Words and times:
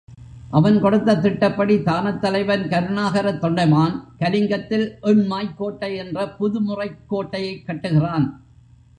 அவன் 0.49 0.81
கொடுத்த 0.81 1.15
திட்டப்படி, 1.15 1.77
தானத்தலைவன் 1.77 2.67
கருணாகரத் 2.67 3.43
தொண்டைமான் 3.43 4.03
கலிங்கத்தில் 4.19 4.97
எண்மாய்க் 5.03 5.55
கோட்டை 5.55 5.95
என்ற 5.95 6.29
புது 6.29 6.61
முறைக் 6.61 6.97
கோட்டையைக் 7.09 7.63
கட்டுகிறான். 7.67 8.27